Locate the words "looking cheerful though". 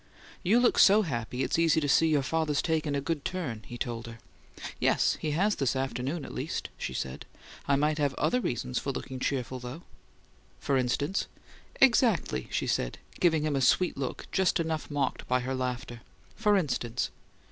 8.91-9.83